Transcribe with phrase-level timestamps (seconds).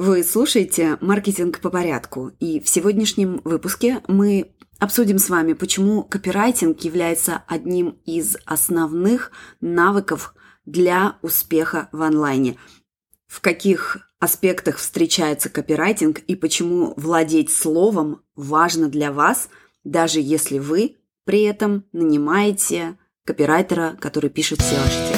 [0.00, 6.80] Вы слушаете «Маркетинг по порядку», и в сегодняшнем выпуске мы обсудим с вами, почему копирайтинг
[6.82, 12.56] является одним из основных навыков для успеха в онлайне,
[13.26, 19.48] в каких аспектах встречается копирайтинг и почему владеть словом важно для вас,
[19.82, 20.94] даже если вы
[21.24, 25.17] при этом нанимаете копирайтера, который пишет все ваши тексты.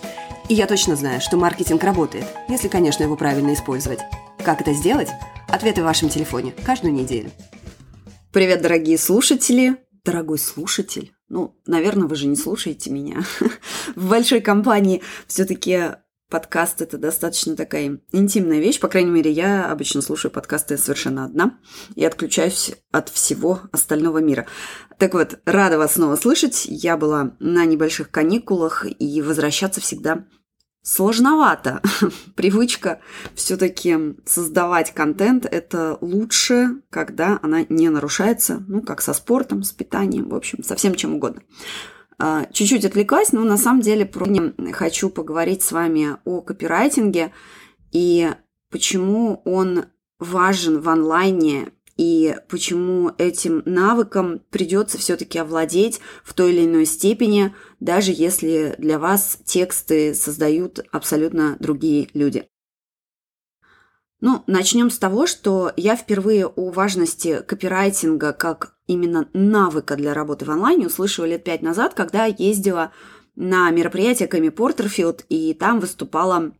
[0.51, 3.99] И я точно знаю, что маркетинг работает, если, конечно, его правильно использовать.
[4.43, 5.07] Как это сделать?
[5.47, 7.31] Ответы в вашем телефоне каждую неделю.
[8.33, 9.77] Привет, дорогие слушатели.
[10.03, 11.13] Дорогой слушатель.
[11.29, 13.21] Ну, наверное, вы же не слушаете меня.
[13.95, 15.91] В большой компании все-таки
[16.29, 18.81] подкаст– это достаточно такая интимная вещь.
[18.81, 21.59] По крайней мере, я обычно слушаю подкасты совершенно одна
[21.95, 24.47] и отключаюсь от всего остального мира.
[24.97, 26.65] Так вот, рада вас снова слышать.
[26.65, 30.25] Я была на небольших каникулах, и возвращаться всегда
[30.83, 31.81] сложновато.
[32.35, 32.99] Привычка
[33.35, 40.29] все-таки создавать контент– это лучше, когда она не нарушается, ну, как со спортом, с питанием,
[40.29, 41.41] в общем, со всем чем угодно.
[42.17, 44.09] А, чуть-чуть отвлеклась, но на самом деле
[44.73, 47.31] хочу поговорить с вами о копирайтинге
[47.91, 48.31] и
[48.69, 49.85] почему он
[50.19, 51.71] важен в онлайне
[52.01, 58.97] и почему этим навыком придется все-таки овладеть в той или иной степени, даже если для
[58.97, 62.47] вас тексты создают абсолютно другие люди.
[64.19, 70.45] Ну, начнем с того, что я впервые о важности копирайтинга как именно навыка для работы
[70.45, 72.91] в онлайне услышала лет пять назад, когда ездила
[73.35, 76.51] на мероприятие Кэми Портерфилд, и там выступала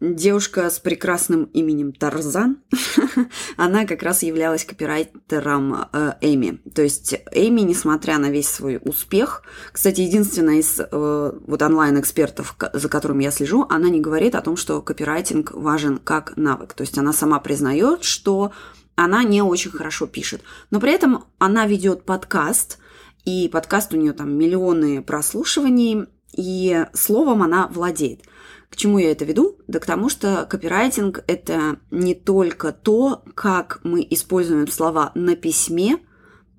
[0.00, 2.58] Девушка с прекрасным именем Тарзан,
[3.56, 6.60] она как раз являлась копирайтером э, Эми.
[6.72, 9.42] То есть Эми, несмотря на весь свой успех,
[9.72, 14.56] кстати, единственная из э, вот онлайн-экспертов, за которым я слежу, она не говорит о том,
[14.56, 16.74] что копирайтинг важен как навык.
[16.74, 18.52] То есть она сама признает, что
[18.94, 20.42] она не очень хорошо пишет.
[20.70, 22.78] Но при этом она ведет подкаст,
[23.24, 28.22] и подкаст у нее там миллионы прослушиваний, и словом она владеет.
[28.70, 29.58] К чему я это веду?
[29.66, 35.98] Да к тому, что копирайтинг– это не только то, как мы используем слова на письме,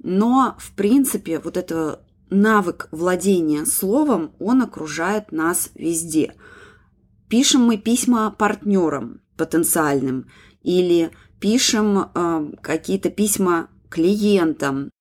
[0.02, 6.36] но, в принципе, вот это навык владения словом, он окружает нас везде.
[7.28, 10.28] Пишем мы письма партнерам потенциальным
[10.62, 14.92] или пишем э, какие-то письма клиентам,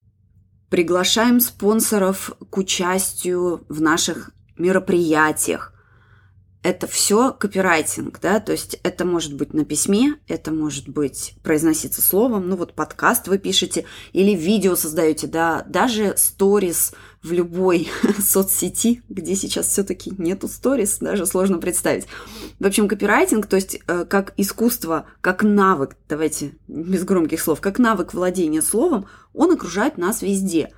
[0.70, 5.74] приглашаем спонсоров к участию в наших мероприятиях
[6.68, 12.02] это все копирайтинг, да, то есть это может быть на письме, это может быть произноситься
[12.02, 16.92] словом, ну вот подкаст вы пишете или видео создаете, да, даже сторис
[17.22, 22.06] в любой соцсети, где сейчас все-таки нету сторис, даже сложно представить.
[22.58, 27.78] В общем, копирайтинг, то есть э, как искусство, как навык, давайте без громких слов, как
[27.78, 30.70] навык владения словом, он окружает нас везде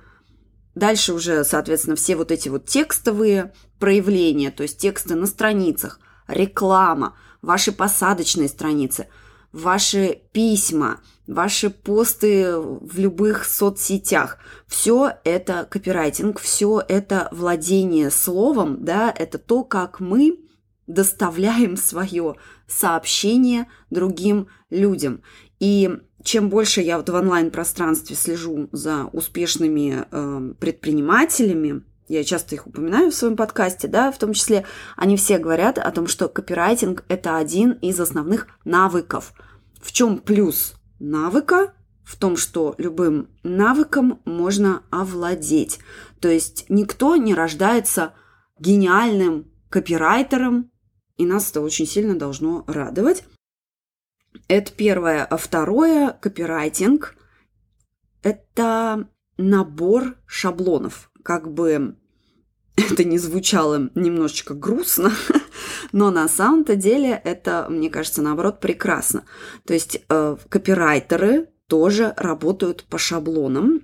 [0.75, 7.17] Дальше уже, соответственно, все вот эти вот текстовые проявления, то есть тексты на страницах, реклама,
[7.41, 9.07] ваши посадочные страницы,
[9.51, 14.37] ваши письма, ваши посты в любых соцсетях.
[14.67, 20.39] Все это копирайтинг, все это владение словом, да, это то, как мы
[20.87, 22.35] доставляем свое
[22.67, 25.21] сообщение другим людям.
[25.59, 25.89] И
[26.23, 33.09] чем больше я вот в онлайн-пространстве слежу за успешными э, предпринимателями, я часто их упоминаю
[33.11, 34.65] в своем подкасте, да, в том числе
[34.97, 39.33] они все говорят о том, что копирайтинг– это один из основных навыков.
[39.81, 41.73] В чем плюс навыка?
[42.03, 45.79] В том, что любым навыком можно овладеть.
[46.19, 48.13] То есть никто не рождается
[48.59, 50.69] гениальным копирайтером,
[51.15, 53.23] и нас это очень сильно должно радовать.
[54.47, 55.25] Это первое.
[55.25, 57.15] А второе, копирайтинг–
[58.23, 59.07] это
[59.37, 61.11] набор шаблонов.
[61.23, 61.95] Как бы
[62.75, 65.11] это не звучало немножечко грустно,
[65.91, 69.25] но на самом-то деле это, мне кажется, наоборот, прекрасно.
[69.65, 73.83] То есть э, копирайтеры тоже работают по шаблонам.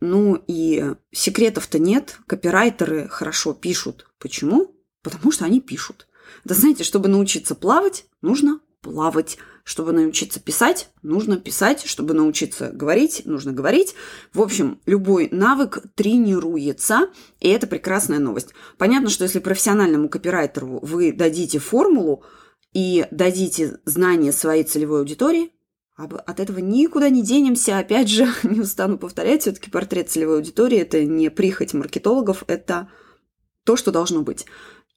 [0.00, 2.18] Ну и секретов-то нет.
[2.26, 4.06] Копирайтеры хорошо пишут.
[4.18, 4.74] Почему?
[5.02, 6.06] Потому что они пишут.
[6.44, 9.38] Да знаете, чтобы научиться плавать, нужно плавать.
[9.64, 11.84] чтобы научиться писать, нужно писать.
[11.86, 13.94] Чтобы научиться говорить, нужно говорить.
[14.32, 17.08] В общем, любой навык тренируется,
[17.40, 18.54] и это прекрасная новость.
[18.78, 22.22] Понятно, что если профессиональному копирайтеру вы дадите формулу
[22.72, 25.50] и дадите знания своей целевой аудитории,
[25.96, 27.78] от этого никуда не денемся.
[27.78, 32.88] Опять же, не устану повторять, все-таки портрет целевой аудитории– это не прихоть маркетологов, это
[33.64, 34.46] то, что должно быть.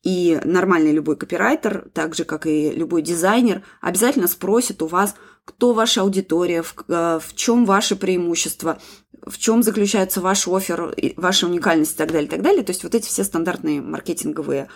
[0.04, 5.74] И нормальный любой копирайтер, так же, как и любой дизайнер, обязательно спросит у вас, кто
[5.74, 8.80] ваша аудитория, в, э, в чем ваше преимущество,
[9.25, 12.63] в чем заключается ваш офер, ваша уникальность и так далее, и так далее.
[12.63, 14.69] То есть вот эти все стандартные маркетинговые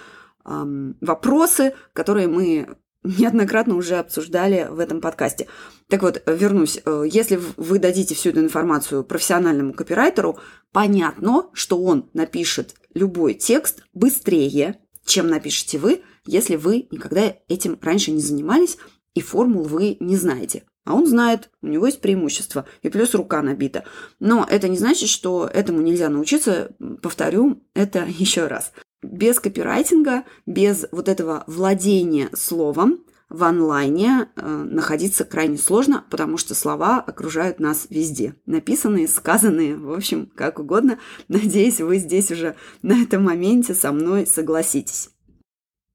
[0.46, 5.48] эм, вопросы, которые мы неоднократно уже обсуждали в этом подкасте.
[5.90, 6.82] Так вот, вернусь.
[6.84, 10.38] Э, если вы дадите всю эту информацию профессиональному копирайтеру,
[10.74, 18.12] понятно, что он напишет любой текст быстрее, чем напишете вы, если вы никогда этим раньше
[18.12, 18.78] не занимались
[19.14, 20.64] и формул вы не знаете.
[20.86, 23.86] А он знает, у него есть преимущество, и плюс рука набита.
[24.20, 26.76] Но это не значит, что этому нельзя научиться.
[27.02, 28.74] Повторю это еще раз.
[29.02, 33.04] Без копирайтинга, без вот этого владения словом
[33.34, 38.36] в онлайне э, находиться крайне сложно, потому что слова окружают нас везде.
[38.46, 41.00] Написанные, сказанные, в общем, как угодно.
[41.28, 45.10] Надеюсь, вы здесь уже на этом моменте со мной согласитесь.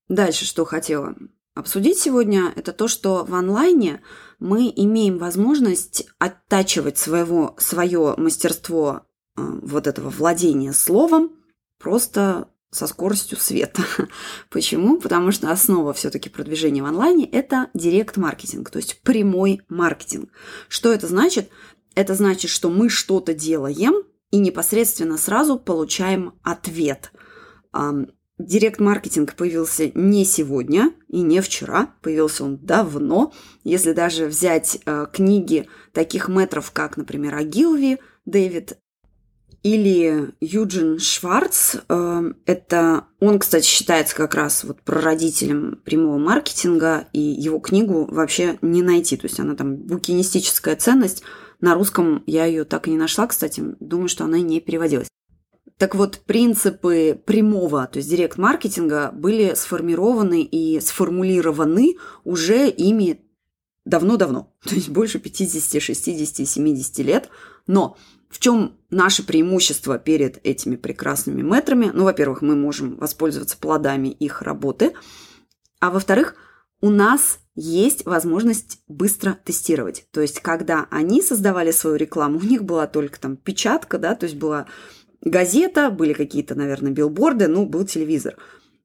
[0.08, 1.14] Дальше, что хотела
[1.55, 4.02] обсудить сегодня, это то, что в онлайне
[4.40, 9.02] мы имеем возможность оттачивать своего, свое мастерство
[9.37, 11.32] э, вот этого владения словом
[11.79, 13.82] просто со скоростью света.
[14.50, 14.98] Почему?
[14.98, 20.30] Потому что основа все-таки продвижения в онлайне– это директ-маркетинг, то есть прямой маркетинг.
[20.68, 21.50] Что это значит?
[21.94, 23.94] Это значит, что мы что-то делаем
[24.30, 27.10] и непосредственно сразу получаем ответ.
[28.38, 33.32] Директ-маркетинг появился не сегодня и не вчера, появился он давно.
[33.64, 38.78] Если даже взять э, книги таких метров, как, например, Агилви, Дэвид
[39.74, 41.76] или Юджин Шварц.
[41.88, 48.58] Эм, это он, кстати, считается как раз вот прародителем прямого маркетинга, и его книгу вообще
[48.62, 49.16] не найти.
[49.16, 51.22] То есть она там букинистическая ценность.
[51.60, 53.62] На русском я ее так и не нашла, кстати.
[53.80, 55.08] Думаю, что она не переводилась.
[55.76, 63.20] Так вот, принципы прямого, то есть директ-маркетинга были сформированы и сформулированы уже ими
[63.84, 67.28] давно-давно, то есть больше 50, 60, 70 лет.
[67.66, 67.96] Но
[68.28, 71.90] в чем наше преимущество перед этими прекрасными метрами?
[71.92, 74.92] Ну, во-первых, мы можем воспользоваться плодами их работы,
[75.80, 76.34] а во-вторых,
[76.80, 80.06] у нас есть возможность быстро тестировать.
[80.12, 84.25] То есть, когда они создавали свою рекламу, у них была только там печатка, да, то
[84.25, 84.66] есть была
[85.20, 88.36] газета, были какие-то, наверное, билборды, ну, был телевизор.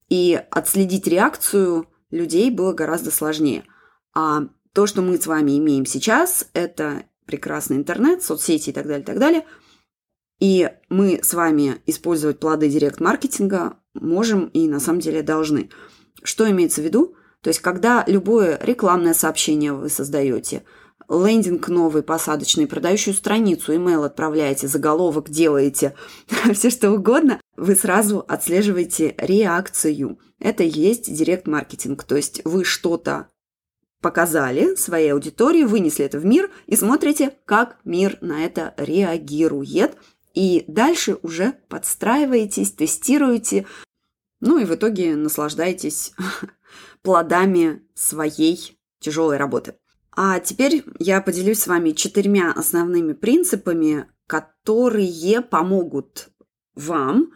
[0.10, 3.63] И отследить реакцию людей было гораздо сложнее.
[4.16, 9.02] А то, что мы с вами имеем сейчас, это прекрасный интернет, соцсети и так далее,
[9.02, 9.46] и так далее.
[10.40, 15.70] И мы с вами использовать плоды директ-маркетинга можем и на самом деле должны.
[16.24, 17.16] Что имеется в виду?
[17.42, 20.64] То есть, когда любое рекламное сообщение вы создаете,
[21.10, 25.96] лендинг новый, посадочный, продающую страницу, email отправляете, заголовок делаете,
[26.54, 30.19] все что угодно, вы сразу отслеживаете реакцию.
[30.40, 32.04] Это и есть директ-маркетинг.
[32.04, 33.28] То есть вы что-то
[34.04, 39.98] показали своей аудитории, вынесли это в мир и смотрите, как мир на это реагирует.
[40.36, 43.66] И дальше уже подстраиваетесь, тестируете,
[44.42, 46.14] ну и в итоге наслаждаетесь
[47.02, 49.76] плодами своей тяжелой работы.
[50.16, 56.30] А теперь я поделюсь с вами четырьмя основными принципами, которые помогут
[56.76, 57.31] вам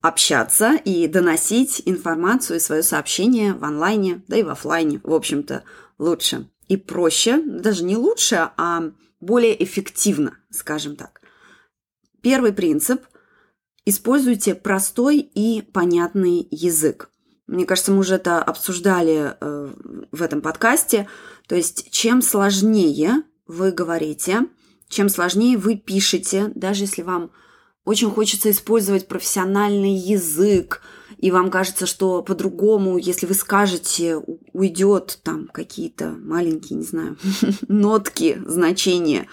[0.00, 5.64] общаться и доносить информацию и свое сообщение в онлайне, да и в офлайне, в общем-то,
[5.98, 11.20] лучше и проще, даже не лучше, а более эффективно, скажем так.
[12.22, 13.02] Первый принцип–
[13.84, 17.10] используйте простой и понятный язык.
[17.46, 19.74] Мне кажется, мы уже это обсуждали э,
[20.10, 21.08] в этом подкасте.
[21.46, 24.46] То есть, чем сложнее вы говорите,
[24.88, 27.30] чем сложнее вы пишете, даже если вам
[27.84, 30.80] очень хочется использовать профессиональный язык,
[31.24, 34.20] и вам кажется, что по-другому, если вы скажете,
[34.52, 37.16] уйдет там какие-то маленькие, не знаю,
[37.68, 39.26] нотки, значения.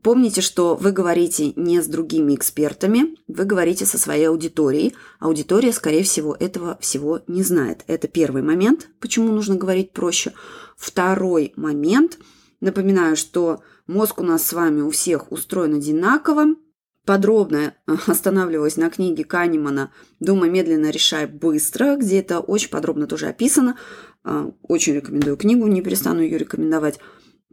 [0.00, 4.94] Помните, что вы говорите не с другими экспертами, вы говорите со своей аудиторией.
[5.18, 7.82] Аудитория, скорее всего, этого всего не знает.
[7.88, 10.34] Это первый момент, почему нужно говорить проще.
[10.76, 12.16] Второй момент,
[12.60, 16.54] напоминаю, что мозг у нас с вами у всех устроен одинаково,
[17.04, 23.26] подробно э, останавливалась на книге Канемана «Думай медленно, решай быстро», где это очень подробно тоже
[23.26, 23.76] описано.
[24.24, 26.98] Э, очень рекомендую книгу, не перестану ее рекомендовать.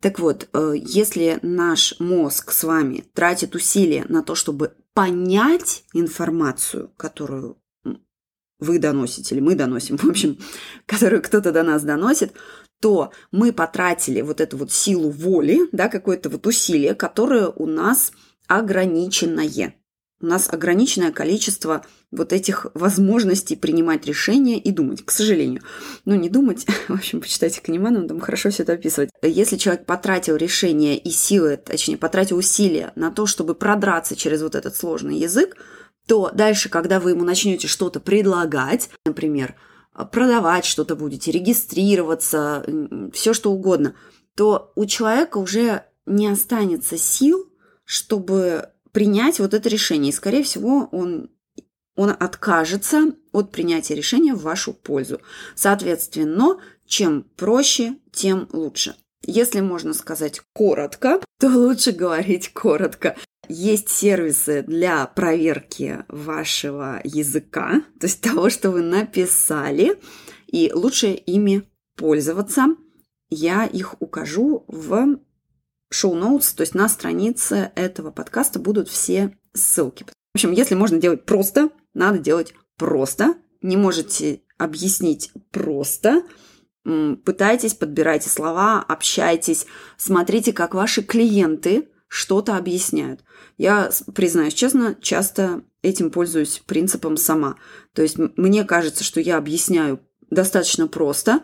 [0.01, 6.91] Так вот, э, если наш мозг с вами тратит усилия на то, чтобы понять информацию,
[6.98, 7.58] которую
[8.60, 10.38] вы доносите или мы доносим, в общем,
[10.86, 12.34] которую кто-то до нас доносит,
[12.79, 18.12] то мы потратили вот эту вот силу воли, да, какое-то вот усилие, которое у нас
[18.48, 19.75] ограниченное.
[20.21, 25.63] У нас ограниченное количество вот этих возможностей принимать решения и думать, к сожалению.
[26.05, 29.10] Ну, не думать, в общем, почитайте Канемана, он там хорошо все это описывает.
[29.24, 34.55] Если человек потратил решение и силы, точнее, потратил усилия на то, чтобы продраться через вот
[34.55, 35.57] этот сложный язык,
[36.07, 39.55] то дальше, когда вы ему начнете что-то предлагать, например,
[40.12, 42.65] продавать что-то будете, регистрироваться,
[43.13, 43.95] все что угодно,
[44.36, 47.50] то у человека уже не останется сил,
[47.91, 50.12] чтобы принять вот это решение.
[50.12, 51.29] И, скорее всего, он,
[51.98, 55.19] он откажется от принятия решения в вашу пользу.
[55.55, 58.95] Соответственно, чем проще, тем лучше.
[59.25, 63.17] Если можно сказать коротко, то лучше говорить коротко.
[63.50, 70.00] Есть сервисы для проверки вашего языка, то есть того, что вы написали,
[70.48, 71.63] и лучше ими
[71.98, 72.67] пользоваться.
[73.29, 75.19] Я их укажу в
[75.91, 80.03] шоу-ноутс, то есть на странице этого подкаста будут все ссылки.
[80.03, 83.36] В общем, если можно делать просто, надо делать просто.
[83.62, 86.24] Не можете объяснить просто.
[86.83, 89.67] Пытайтесь, подбирайте слова, общайтесь,
[89.98, 93.24] смотрите, как ваши клиенты что-то объясняют.
[93.57, 97.57] Я, признаюсь честно, часто этим пользуюсь принципом сама.
[97.93, 101.41] То есть мне кажется, что я объясняю достаточно просто,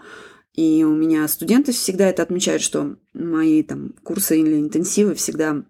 [0.58, 5.64] и у меня студенты всегда это отмечают, что мои там курсы или интенсивы всегда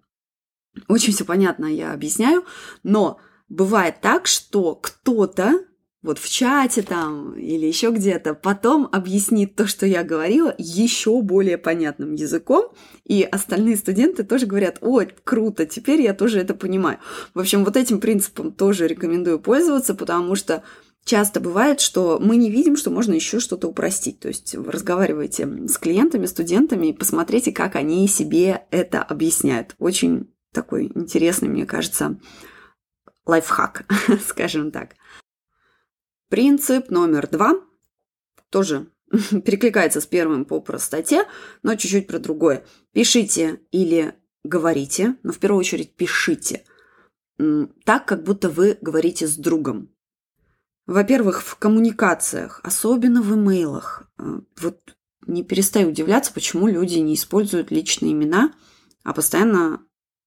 [0.87, 2.45] очень все понятно я объясняю,
[2.83, 5.59] но бывает так, что кто-то
[6.03, 11.57] вот в чате там или еще где-то, потом объяснит то, что я говорила, еще более
[11.57, 12.71] понятным языком,
[13.03, 16.99] и остальные студенты тоже говорят, ой, круто, теперь я тоже это понимаю.
[17.33, 20.63] В общем, вот этим принципом тоже рекомендую пользоваться, потому что
[21.07, 24.19] часто бывает, что мы не видим, что можно еще что-то упростить.
[24.19, 29.75] То есть разговаривайте с клиентами, студентами и посмотрите, как они себе это объясняют.
[29.79, 32.19] Очень такой интересный, мне кажется,
[33.25, 33.85] лайфхак,
[34.27, 34.95] скажем так.
[36.29, 37.55] Принцип номер два
[38.49, 41.25] тоже перекликается с первым по простоте,
[41.63, 42.65] но чуть-чуть про другое.
[42.91, 46.63] Пишите или говорите, но в первую очередь пишите
[47.85, 49.89] так, как будто вы говорите с другом.
[50.87, 54.09] Во-первых, в коммуникациях, особенно в имейлах.
[54.17, 54.79] Э, вот
[55.27, 58.53] не перестаю удивляться, почему люди не используют личные имена,
[59.03, 59.81] а постоянно,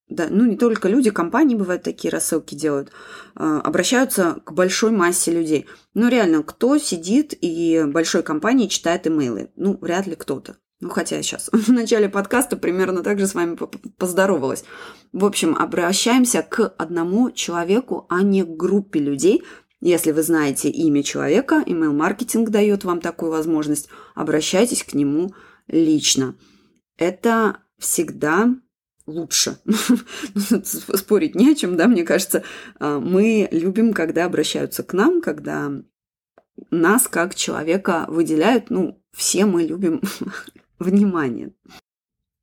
[0.09, 2.93] да, ну не только люди, компании бывают такие рассылки делают,
[3.37, 5.67] э, обращаются к большой массе людей.
[5.95, 9.51] Ну реально, кто сидит и большой компании читает имейлы?
[9.57, 10.57] Ну, вряд ли кто-то.
[10.81, 13.57] Ну, хотя я сейчас в начале подкаста примерно так же с вами
[13.97, 14.65] поздоровалась.
[15.13, 19.43] В общем, обращаемся к одному человеку, а не к группе людей,
[19.81, 25.35] если вы знаете имя человека, email-маркетинг дает вам такую возможность, обращайтесь к нему
[25.69, 26.37] лично.
[26.99, 28.55] Это всегда
[29.07, 29.59] лучше.
[30.65, 32.45] Спорить не о чем, да, мне кажется.
[32.79, 35.73] А, мы любим, когда обращаются к нам, когда
[36.71, 38.71] нас как человека выделяют.
[38.71, 40.03] Ну, все мы любим
[40.79, 41.53] внимание.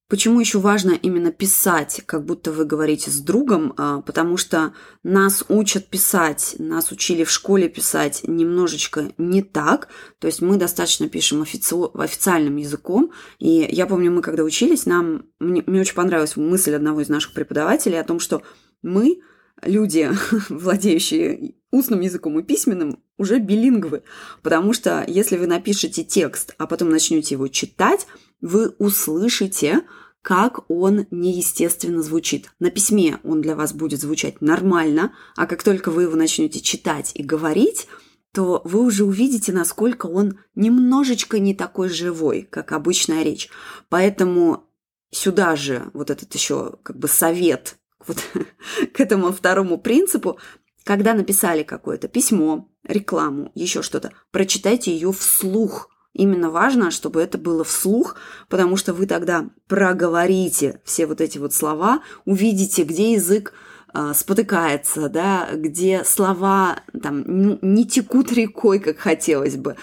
[0.09, 3.73] Почему еще важно именно писать, как будто вы говорите с другом?
[3.75, 4.73] А, потому что
[5.03, 9.89] нас учат писать, нас учили в школе писать немножечко не так.
[10.19, 11.75] То есть мы достаточно пишем офици...
[11.93, 13.11] официальным языком.
[13.39, 17.33] И я помню, мы когда учились, нам мне, мне очень понравилась мысль одного из наших
[17.33, 18.43] преподавателей о том, что
[18.81, 19.19] мы,
[19.61, 20.09] люди,
[20.49, 24.03] владеющие устным языком и письменным, уже билингвы.
[24.41, 28.07] Потому что если вы напишете текст, а потом начнете его читать,
[28.41, 29.83] вы услышите,
[30.21, 32.51] как он неестественно звучит.
[32.59, 37.11] На письме он для вас будет звучать нормально, а как только вы его начнете читать
[37.13, 37.87] и говорить,
[38.33, 43.49] то вы уже увидите, насколько он немножечко не такой живой, как обычная речь.
[43.89, 44.65] Поэтому
[45.11, 48.17] сюда же вот этот еще как бы совет вот
[48.93, 50.39] к этому второму принципу,
[50.83, 57.63] когда написали какое-то письмо, рекламу, еще что-то, прочитайте ее вслух– Именно важно, чтобы это было
[57.63, 58.15] вслух,
[58.49, 63.53] потому что вы тогда проговорите все вот эти вот слова, увидите, где язык
[63.93, 67.23] э, спотыкается, да, где слова там
[67.61, 69.75] не текут рекой, как хотелось бы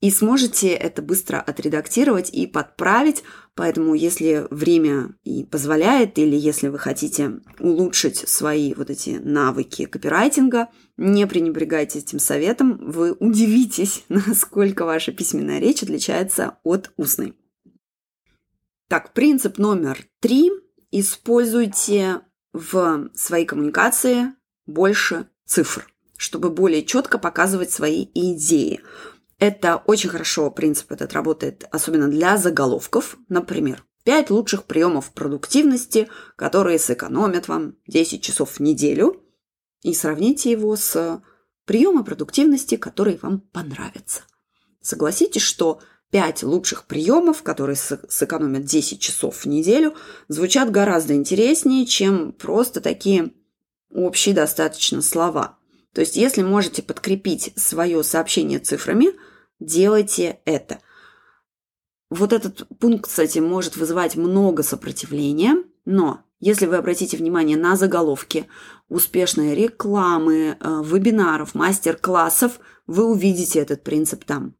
[0.00, 3.22] и сможете это быстро отредактировать и подправить.
[3.54, 10.68] Поэтому, если время и позволяет, или если вы хотите улучшить свои вот эти навыки копирайтинга,
[10.96, 12.78] не пренебрегайте этим советом.
[12.80, 17.34] Вы удивитесь, насколько ваша письменная речь отличается от устной.
[18.88, 20.50] Так, принцип номер три.
[20.92, 24.32] Используйте в своей коммуникации
[24.66, 28.80] больше цифр, чтобы более четко показывать свои идеи.
[29.40, 33.16] Это очень хорошо, принцип этот работает, особенно для заголовков.
[33.30, 39.22] Например, 5 лучших приемов продуктивности, которые сэкономят вам 10 часов в неделю.
[39.82, 41.22] И сравните его с
[41.64, 44.22] приемом продуктивности, которые вам понравятся.
[44.82, 45.80] Согласитесь, что
[46.10, 49.94] 5 лучших приемов, которые сэкономят 10 часов в неделю,
[50.28, 53.32] звучат гораздо интереснее, чем просто такие
[53.90, 55.58] общие достаточно слова.
[55.94, 59.14] То есть, если можете подкрепить свое сообщение цифрами,
[59.60, 60.80] делайте это.
[62.10, 68.48] Вот этот пункт, кстати, может вызывать много сопротивления, но если вы обратите внимание на заголовки
[68.88, 74.56] успешной рекламы, э, вебинаров, мастер-классов, вы увидите этот принцип там.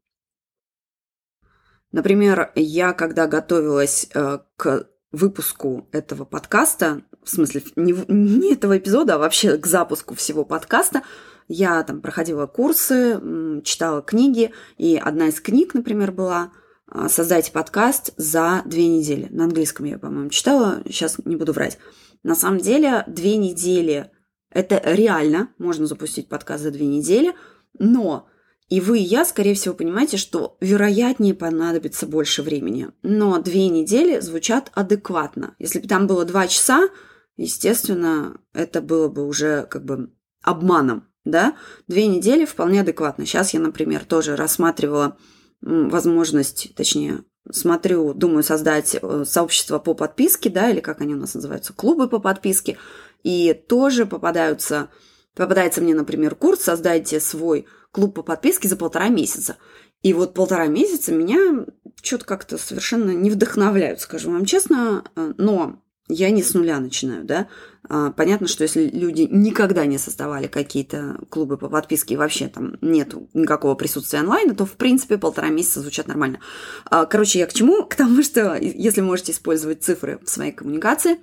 [1.91, 9.15] Например, я когда готовилась э, к выпуску этого подкаста, в смысле не, не этого эпизода,
[9.15, 11.03] а вообще к запуску всего подкаста,
[11.47, 13.19] я там проходила курсы,
[13.63, 16.51] читала книги, и одна из книг, например, была
[16.89, 19.27] э, «Создайте подкаст за две недели».
[19.29, 21.77] На английском я, по-моему, читала, сейчас не буду врать.
[22.23, 24.11] На самом деле, две недели–
[24.49, 27.33] это реально, можно запустить подкаст за две недели,
[27.77, 28.29] но
[28.71, 32.87] и вы и я, скорее всего, понимаете, что вероятнее понадобится больше времени.
[33.03, 35.55] Но две недели звучат адекватно.
[35.59, 36.87] Если бы там было два часа,
[37.35, 41.57] естественно, это было бы уже как бы обманом, да?
[41.89, 43.25] Две недели вполне адекватно.
[43.25, 45.17] Сейчас я, например, тоже рассматривала
[45.59, 51.33] возможность, точнее, смотрю, думаю создать э, сообщество по подписке, да, или как они у нас
[51.33, 52.77] называются, клубы по подписке,
[53.21, 54.89] и тоже попадаются,
[55.35, 59.57] попадается мне, например, курс «Создайте свой клуб по подписке за полтора месяца.
[60.01, 61.65] И вот полтора месяца меня
[62.01, 67.47] что-то как-то совершенно не вдохновляют, скажу вам честно, но я не с нуля начинаю, да.
[67.87, 72.77] А, понятно, что если люди никогда не создавали какие-то клубы по подписке и вообще там
[72.81, 76.39] нет никакого присутствия онлайна, то, в принципе, полтора месяца звучат нормально.
[76.85, 77.83] А, короче, я к чему?
[77.83, 81.17] К тому, что если можете использовать цифры в своей коммуникации,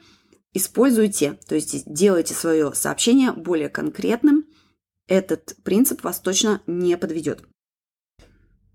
[0.53, 4.47] используйте, то есть делайте свое сообщение более конкретным,
[5.07, 7.43] этот принцип вас точно не подведет.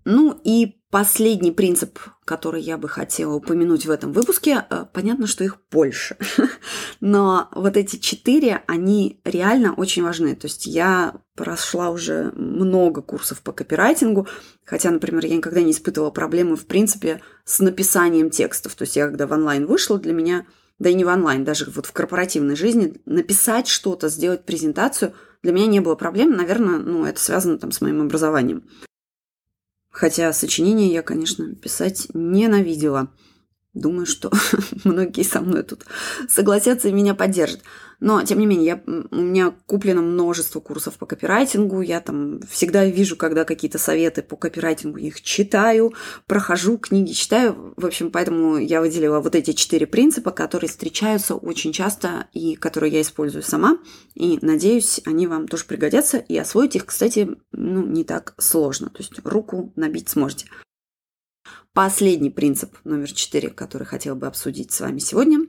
[0.04, 5.44] Ну и последний принцип, который я бы хотела упомянуть в этом выпуске, э, понятно, что
[5.44, 6.16] их больше.
[7.00, 10.36] Но вот эти четыре, они реально очень важны.
[10.36, 14.28] То есть я прошла уже много курсов по копирайтингу,
[14.64, 18.74] хотя, например, я никогда не испытывала проблемы, в принципе, с написанием текстов.
[18.74, 20.44] То есть я когда в онлайн вышла, для меня,
[20.78, 25.52] да и не в онлайн, даже вот в корпоративной жизни, написать что-то, сделать презентацию– для
[25.52, 26.32] меня не было проблем.
[26.32, 28.66] Наверное, ну, это связано там с моим образованием.
[29.90, 33.12] Хотя сочинения я, конечно, писать ненавидела.
[33.74, 34.30] Думаю, что
[34.84, 35.84] многие со мной тут
[36.28, 37.60] согласятся и меня поддержат.
[38.00, 41.80] Но, тем не менее, я, у меня куплено множество курсов по копирайтингу.
[41.80, 45.94] Я там всегда вижу, когда какие-то советы по копирайтингу, их читаю,
[46.26, 47.74] прохожу книги, читаю.
[47.76, 52.92] В общем, поэтому я выделила вот эти четыре принципа, которые встречаются очень часто и которые
[52.92, 53.78] я использую сама.
[54.14, 56.18] И, надеюсь, они вам тоже пригодятся.
[56.18, 58.90] И освоить их, кстати, ну, не так сложно.
[58.90, 60.46] То есть руку набить сможете.
[61.72, 65.40] Последний принцип номер четыре, который хотела бы обсудить с вами сегодня–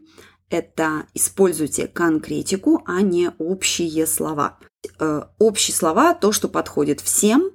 [0.49, 4.59] это используйте конкретику, а не общие слова.
[4.99, 7.51] Э, общие слова– то, что подходит всем,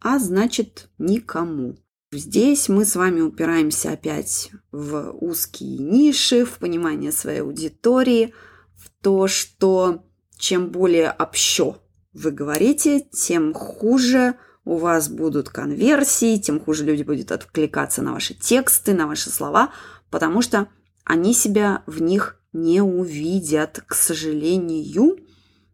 [0.00, 1.76] а значит никому.
[2.12, 8.34] Здесь мы с вами упираемся опять в узкие ниши, в понимание своей аудитории,
[8.76, 10.04] в то, что
[10.38, 11.78] чем более общо
[12.12, 18.34] вы говорите, тем хуже у вас будут конверсии, тем хуже люди будут откликаться на ваши
[18.34, 19.70] тексты, на ваши слова,
[20.10, 20.68] потому что
[21.04, 25.18] они себя в них не увидят, к сожалению.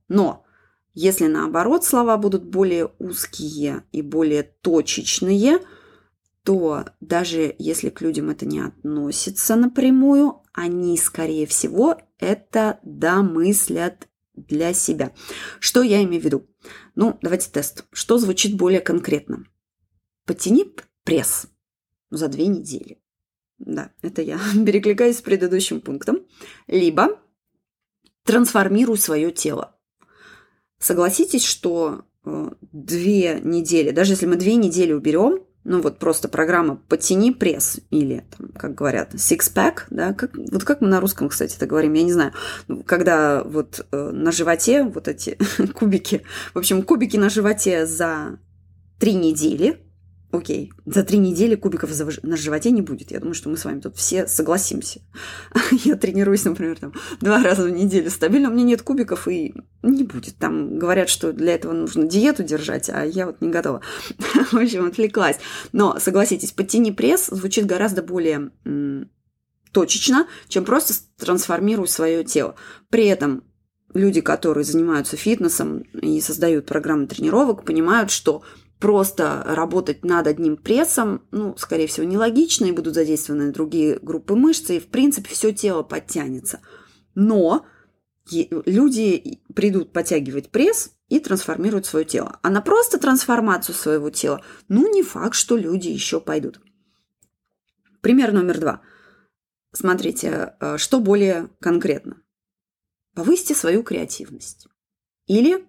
[0.08, 0.44] Но
[0.92, 5.60] если наоборот слова будут более узкие и более точечные,
[6.44, 14.72] то даже если к людям это не относится напрямую, они, скорее всего, это домыслят для
[14.72, 15.12] себя.
[15.60, 16.46] Что я имею в виду?
[16.94, 17.84] Ну, давайте тест.
[17.92, 19.44] Что звучит более конкретно?
[20.26, 21.46] Потяни пресс
[22.10, 23.02] за две недели.
[23.58, 26.26] Да, это я перекликаюсь с предыдущим пунктом.
[26.66, 27.20] Либо
[28.24, 29.78] трансформируй свое тело.
[30.78, 36.76] Согласитесь, что э, две недели, даже если мы две недели уберем, ну вот просто программа
[36.88, 41.56] «Потяни пресс» или, там, как говорят, «six-pack», да, как, вот как мы на русском, кстати,
[41.56, 42.32] это говорим, я не знаю,
[42.68, 45.38] ну, когда вот э, на животе вот эти
[45.74, 46.22] кубики,
[46.54, 48.38] в общем, кубики на животе за
[48.98, 49.80] три недели,
[50.32, 51.90] окей, за три недели кубиков
[52.22, 53.10] на животе не будет.
[53.10, 55.00] Я думаю, что мы с вами тут все согласимся.
[55.84, 60.04] Я тренируюсь, например, там, два раза в неделю стабильно, у меня нет кубиков и не
[60.04, 60.36] будет.
[60.38, 63.82] Там говорят, что для этого нужно диету держать, а я вот не готова.
[64.50, 65.36] В общем, отвлеклась.
[65.72, 68.50] Но, согласитесь, подтяни пресс звучит гораздо более
[69.72, 72.54] точечно, чем просто трансформируй свое тело.
[72.90, 73.44] При этом
[73.94, 78.42] люди, которые занимаются фитнесом и создают программы тренировок, понимают, что
[78.82, 84.70] просто работать над одним прессом, ну, скорее всего, нелогично, и будут задействованы другие группы мышц,
[84.70, 86.58] и, в принципе, все тело подтянется.
[87.14, 87.64] Но
[88.28, 92.40] люди придут подтягивать пресс и трансформируют свое тело.
[92.42, 96.60] А на просто трансформацию своего тела, ну, не факт, что люди еще пойдут.
[98.00, 98.80] Пример номер два.
[99.70, 102.20] Смотрите, э, что более конкретно.
[103.14, 104.66] Повысьте свою креативность.
[105.28, 105.64] Или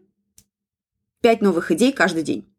[1.21, 2.52] пять новых идей каждый день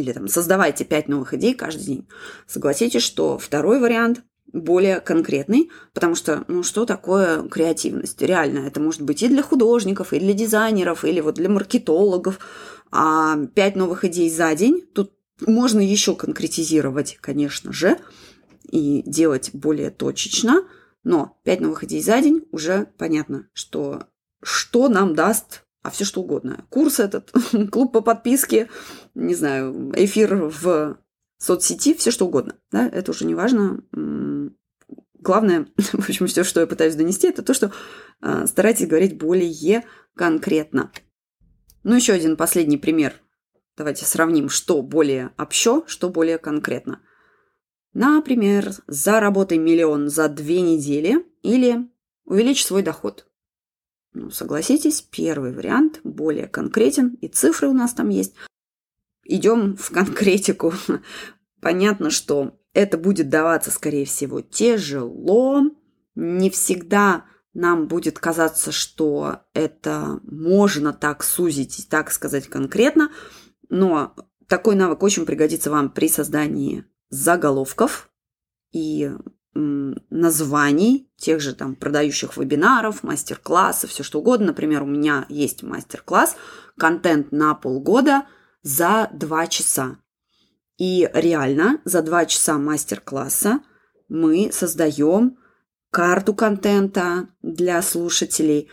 [0.00, 2.08] или там создавайте пять новых идей каждый день.
[2.46, 8.20] Согласитесь, что второй вариант более конкретный, потому что, ну, что такое креативность?
[8.20, 12.38] Реально, это может быть и для художников, и для дизайнеров, или вот для маркетологов.
[12.90, 15.12] А пять новых идей за день, тут
[15.46, 17.98] можно еще конкретизировать, конечно же,
[18.68, 20.64] и делать более точечно,
[21.04, 24.04] но пять новых идей за день уже понятно, что
[24.42, 26.64] что нам даст а все что угодно.
[26.68, 27.32] Курс этот,
[27.70, 28.68] клуб по подписке,
[29.14, 30.98] не знаю, эфир в
[31.38, 32.56] соцсети, все что угодно.
[32.70, 33.82] Да, это уже не важно.
[35.14, 37.72] Главное, в общем, все, что я пытаюсь донести, это то, что
[38.22, 40.92] э, старайтесь говорить более конкретно.
[41.82, 43.14] Ну, еще один последний пример.
[43.76, 47.00] Давайте сравним, что более общо, что более конкретно.
[47.92, 51.88] Например, заработай миллион за две недели или
[52.24, 53.26] увеличь свой доход–
[54.12, 58.34] ну, согласитесь, первый вариант более конкретен, и цифры у нас там есть.
[59.32, 60.74] Идем в конкретику.
[61.60, 65.62] Понятно, что это будет даваться, скорее всего, тяжело.
[66.16, 73.12] Не всегда нам будет казаться, что это можно так сузить и так сказать конкретно,
[73.68, 74.16] но
[74.48, 78.10] такой навык очень пригодится вам при создании заголовков
[78.72, 79.12] и
[79.54, 84.48] названий тех же там продающих вебинаров, мастер-классов, все что угодно.
[84.48, 86.34] Например, у меня есть мастер-класс,
[86.76, 88.26] контент на полгода
[88.62, 89.98] за два часа.
[90.78, 93.60] И реально за два часа мастер-класса
[94.08, 95.38] мы создаем
[95.90, 98.70] карту контента для слушателей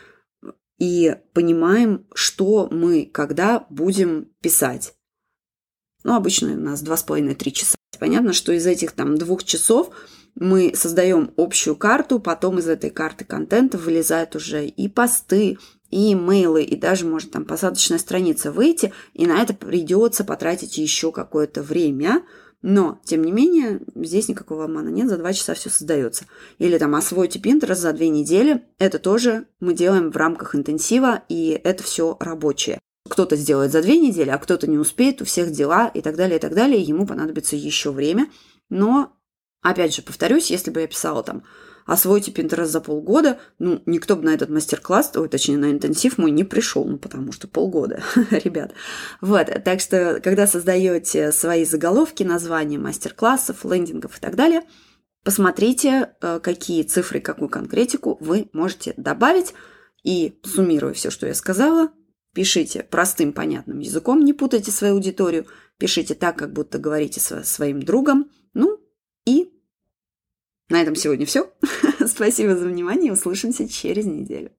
[0.78, 4.94] и понимаем, что мы когда будем писать.
[6.04, 7.76] Ну, обычно у нас два с половиной-три часа.
[8.00, 9.92] Понятно, что из этих там двух часов–
[10.40, 15.58] мы создаем общую карту, потом из этой карты контента вылезают уже и посты,
[15.90, 21.12] и имейлы, и даже может там посадочная страница выйти, и на это придется потратить еще
[21.12, 22.24] какое-то время,
[22.62, 26.26] но, тем не менее, здесь никакого обмана нет, за два часа все создается.
[26.58, 31.60] Или там освойте Pinterest за две недели, это тоже мы делаем в рамках интенсива, и
[31.64, 32.80] это все рабочее.
[33.10, 36.38] Кто-то сделает за две недели, а кто-то не успеет, у всех дела и так далее,
[36.38, 38.30] и так далее, ему понадобится еще время,
[38.70, 39.14] но
[39.62, 41.44] Опять же, повторюсь, если бы я писала там
[41.88, 46.30] освойте Pinterest за полгода, ну, никто бы на этот мастер-класс, ой, точнее, на интенсив мой
[46.30, 48.74] не пришел, ну, потому что полгода, ребят.
[49.22, 54.62] Вот, так что, когда создаете свои заголовки, названия мастер-классов, лендингов и так далее,
[55.24, 59.54] посмотрите, э, какие цифры, какую конкретику вы можете добавить,
[60.04, 61.90] и суммируя все, что я сказала,
[62.34, 65.48] пишите простым, понятным языком, не путайте свою аудиторию,
[65.78, 68.80] пишите так, как будто говорите со своим другом, ну,
[69.26, 69.57] и
[70.70, 71.52] на этом сегодня все.
[72.06, 73.14] Спасибо за внимание.
[73.14, 74.52] Услышимся через неделю.